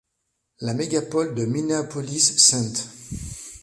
La 0.61 0.73
mégapole 0.73 1.35
de 1.35 1.45
Minneapolis–St. 1.45 2.89